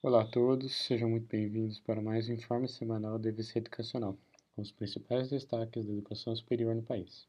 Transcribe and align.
Olá 0.00 0.22
a 0.22 0.24
todos, 0.24 0.72
sejam 0.72 1.10
muito 1.10 1.26
bem-vindos 1.26 1.80
para 1.80 2.00
mais 2.00 2.28
um 2.28 2.32
informe 2.32 2.68
semanal 2.68 3.18
da 3.18 3.30
EVC 3.30 3.58
Educacional, 3.58 4.16
com 4.54 4.62
os 4.62 4.70
principais 4.70 5.28
destaques 5.28 5.84
da 5.84 5.92
educação 5.92 6.36
superior 6.36 6.72
no 6.72 6.84
país. 6.84 7.26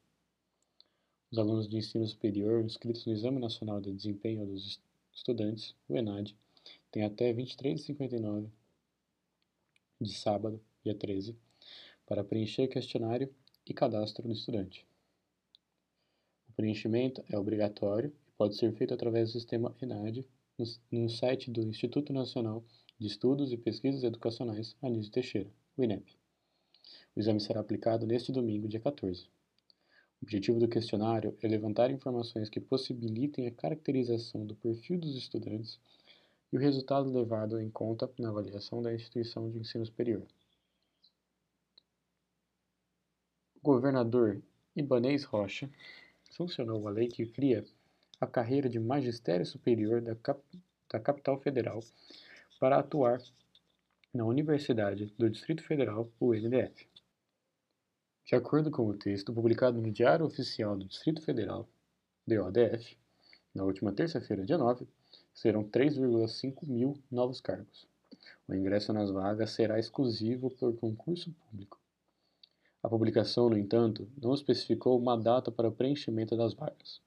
Os 1.32 1.40
alunos 1.40 1.68
de 1.68 1.78
ensino 1.78 2.06
superior 2.06 2.64
inscritos 2.64 3.08
no 3.08 3.14
Exame 3.14 3.40
Nacional 3.40 3.82
de 3.82 3.92
Desempenho 3.92 4.46
dos 4.46 4.80
Estudantes, 5.12 5.76
o 5.88 5.98
ENAD, 5.98 6.38
têm 6.92 7.04
até 7.04 7.34
23h59 7.34 8.48
de 10.00 10.14
sábado, 10.14 10.62
dia 10.84 10.94
13, 10.94 11.36
para 12.06 12.24
preencher 12.24 12.68
questionário 12.68 13.34
e 13.66 13.74
cadastro 13.74 14.28
do 14.28 14.34
estudante. 14.34 14.86
O 16.48 16.54
preenchimento 16.54 17.26
é 17.32 17.36
obrigatório 17.36 18.14
e 18.28 18.32
pode 18.38 18.56
ser 18.56 18.72
feito 18.74 18.94
através 18.94 19.30
do 19.30 19.40
sistema 19.40 19.76
ENAD 19.82 20.24
no 20.92 21.10
site 21.10 21.50
do 21.50 21.62
Instituto 21.62 22.12
Nacional 22.12 22.66
de 23.00 23.08
Estudos 23.08 23.54
e 23.54 23.58
Pesquisas 23.58 24.04
Educacionais 24.04 24.76
Anísio 24.82 25.12
Teixeira, 25.12 25.50
o 25.78 25.84
INEP. 25.84 26.18
O 27.16 27.20
exame 27.20 27.40
será 27.40 27.62
aplicado 27.62 28.06
neste 28.06 28.32
domingo, 28.32 28.68
dia 28.68 28.80
14. 28.80 29.30
O 30.22 30.26
objetivo 30.26 30.60
do 30.60 30.68
questionário 30.68 31.38
é 31.42 31.48
levantar 31.48 31.92
informações 31.92 32.50
que 32.50 32.60
possibilitem 32.60 33.48
a 33.48 33.52
caracterização 33.52 34.46
do 34.46 34.54
perfil 34.54 35.00
dos 35.00 35.16
estudantes 35.16 35.80
e 36.52 36.58
o 36.58 36.60
resultado 36.60 37.10
levado 37.10 37.58
em 37.60 37.70
conta 37.70 38.12
na 38.20 38.28
avaliação 38.28 38.82
da 38.82 38.94
instituição 38.94 39.50
de 39.50 39.60
ensino 39.60 39.86
superior. 39.86 40.28
O 43.56 43.62
governador 43.62 44.42
Ibanez 44.76 45.24
Rocha 45.24 45.70
sancionou 46.32 46.86
a 46.88 46.92
lei 46.92 47.08
que 47.08 47.26
cria 47.26 47.66
a 48.20 48.28
carreira 48.28 48.68
de 48.68 48.80
magistério 48.80 49.46
superior 49.46 50.02
da, 50.02 50.16
cap 50.16 50.42
da 50.92 51.00
capital 51.00 51.40
federal 51.40 51.80
para 52.60 52.80
atuar 52.80 53.22
na 54.14 54.26
Universidade 54.26 55.14
do 55.18 55.30
Distrito 55.30 55.64
Federal, 55.64 56.12
o 56.20 56.34
NDF. 56.34 56.88
De 58.26 58.36
acordo 58.36 58.70
com 58.70 58.86
o 58.88 58.94
texto 58.94 59.34
publicado 59.34 59.82
no 59.82 59.92
Diário 59.92 60.26
Oficial 60.26 60.78
do 60.78 60.86
Distrito 60.86 61.22
Federal, 61.22 61.68
DODF, 62.28 62.98
na 63.56 63.64
última 63.64 63.92
terça-feira, 63.92 64.46
dia 64.46 64.58
9, 64.58 64.88
serão 65.34 65.64
3,5 65.64 66.68
mil 66.68 67.02
novos 67.10 67.40
cargos. 67.40 67.88
O 68.48 68.54
ingresso 68.54 68.92
nas 68.92 69.10
vagas 69.10 69.52
será 69.52 69.80
exclusivo 69.80 70.50
por 70.52 70.76
concurso 70.76 71.32
público. 71.32 71.80
A 72.84 72.90
publicação, 72.90 73.50
no 73.50 73.58
entanto, 73.58 74.08
não 74.22 74.34
especificou 74.34 74.98
uma 75.00 75.18
data 75.18 75.52
para 75.52 75.68
o 75.68 75.72
preenchimento 75.72 76.36
das 76.36 76.54
vagas. 76.54 77.02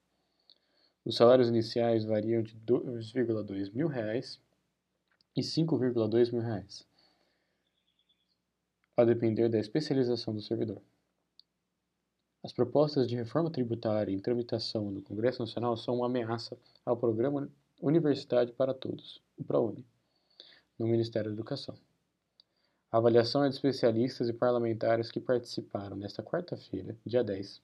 Os 1.05 1.17
salários 1.17 1.49
iniciais 1.49 2.05
variam 2.05 2.41
de 2.41 2.55
2,2 2.59 3.73
mil 3.73 3.87
reais 3.87 4.39
e 5.35 5.41
5,2 5.41 6.31
mil 6.31 6.41
reais, 6.41 6.87
a 8.95 9.03
depender 9.03 9.49
da 9.49 9.59
especialização 9.59 10.33
do 10.33 10.41
servidor. 10.41 10.81
As 12.41 12.53
propostas 12.53 13.07
de 13.07 13.15
reforma 13.15 13.49
tributária 13.49 14.13
em 14.13 14.19
tramitação 14.19 14.91
no 14.91 15.01
Congresso 15.01 15.41
Nacional 15.41 15.75
são 15.75 15.95
uma 15.95 16.05
ameaça 16.05 16.57
ao 16.85 16.95
programa 16.95 17.49
Universidade 17.81 18.53
para 18.53 18.73
Todos, 18.73 19.21
o 19.37 19.43
ProUni, 19.43 19.85
no 20.79 20.87
Ministério 20.87 21.31
da 21.31 21.35
Educação. 21.35 21.75
Avaliação 22.93 23.43
é 23.43 23.49
de 23.49 23.55
especialistas 23.55 24.29
e 24.29 24.33
parlamentares 24.33 25.09
que 25.09 25.19
participaram 25.19 25.95
nesta 25.95 26.21
quarta-feira, 26.21 26.95
dia 27.03 27.23
10, 27.23 27.59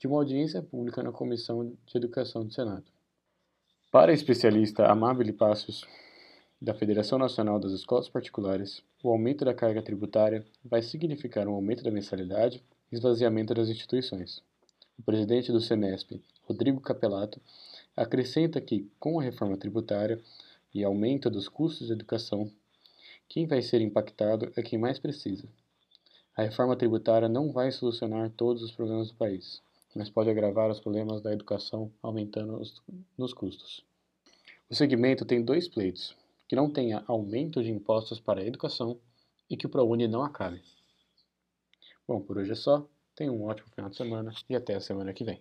de 0.00 0.08
uma 0.08 0.16
audiência 0.16 0.60
pública 0.60 1.04
na 1.04 1.12
Comissão 1.12 1.72
de 1.86 1.96
Educação 1.96 2.44
do 2.44 2.52
Senado. 2.52 2.82
Para 3.92 4.10
a 4.10 4.14
especialista 4.14 4.86
Amabile 4.86 5.32
Passos, 5.32 5.86
da 6.60 6.74
Federação 6.74 7.16
Nacional 7.16 7.60
das 7.60 7.70
Escolas 7.70 8.08
Particulares, 8.08 8.82
o 9.04 9.10
aumento 9.10 9.44
da 9.44 9.54
carga 9.54 9.80
tributária 9.80 10.44
vai 10.64 10.82
significar 10.82 11.46
um 11.46 11.54
aumento 11.54 11.84
da 11.84 11.90
mensalidade 11.92 12.60
e 12.90 12.96
esvaziamento 12.96 13.54
das 13.54 13.68
instituições. 13.68 14.42
O 14.98 15.02
presidente 15.04 15.52
do 15.52 15.60
SEMESP, 15.60 16.20
Rodrigo 16.42 16.80
Capelato, 16.80 17.40
acrescenta 17.96 18.60
que, 18.60 18.90
com 18.98 19.20
a 19.20 19.22
reforma 19.22 19.56
tributária 19.56 20.20
e 20.74 20.82
aumento 20.82 21.30
dos 21.30 21.48
custos 21.48 21.86
de 21.86 21.92
educação, 21.92 22.50
quem 23.32 23.46
vai 23.46 23.62
ser 23.62 23.80
impactado 23.80 24.52
é 24.54 24.62
quem 24.62 24.78
mais 24.78 24.98
precisa. 24.98 25.48
A 26.36 26.42
reforma 26.42 26.76
tributária 26.76 27.30
não 27.30 27.50
vai 27.50 27.72
solucionar 27.72 28.30
todos 28.36 28.62
os 28.62 28.72
problemas 28.72 29.08
do 29.08 29.14
país, 29.14 29.62
mas 29.96 30.10
pode 30.10 30.28
agravar 30.28 30.70
os 30.70 30.78
problemas 30.78 31.22
da 31.22 31.32
educação 31.32 31.90
aumentando 32.02 32.60
os, 32.60 32.82
nos 33.16 33.32
custos. 33.32 33.82
O 34.68 34.74
segmento 34.74 35.24
tem 35.24 35.42
dois 35.42 35.66
pleitos, 35.66 36.14
que 36.46 36.54
não 36.54 36.70
tenha 36.70 37.02
aumento 37.06 37.62
de 37.62 37.70
impostos 37.70 38.20
para 38.20 38.42
a 38.42 38.46
educação 38.46 38.98
e 39.48 39.56
que 39.56 39.64
o 39.64 39.70
ProUni 39.70 40.06
não 40.06 40.22
acabe. 40.22 40.62
Bom, 42.06 42.20
por 42.20 42.36
hoje 42.36 42.52
é 42.52 42.54
só. 42.54 42.86
Tenha 43.16 43.32
um 43.32 43.44
ótimo 43.44 43.70
final 43.74 43.88
de 43.88 43.96
semana 43.96 44.34
e 44.46 44.54
até 44.54 44.74
a 44.74 44.80
semana 44.80 45.14
que 45.14 45.24
vem. 45.24 45.40